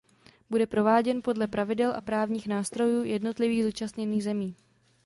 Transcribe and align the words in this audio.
Bude 0.49 0.67
prováděn 0.67 1.21
podle 1.21 1.47
pravidel 1.47 1.93
a 1.95 2.01
právních 2.01 2.47
nástrojů 2.47 3.03
jednotlivých 3.03 3.63
zúčastněných 3.63 4.23
zemí. 4.23 4.55